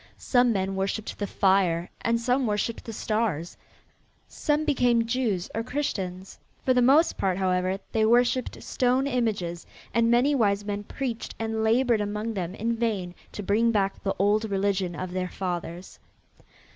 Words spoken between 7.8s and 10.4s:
they worshipped stone images and many